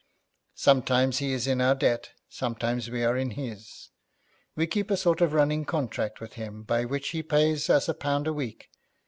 [0.55, 3.89] Sometimes he is in our debt; sometimes we are in his.
[4.55, 7.93] We keep a sort of running contract with him by which he pays us a
[7.93, 8.71] pound a week.